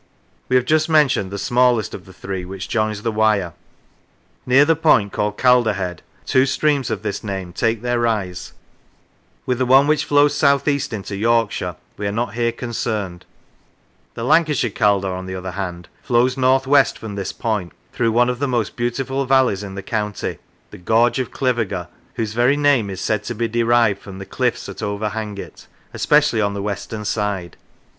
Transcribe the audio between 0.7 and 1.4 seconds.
mentioned the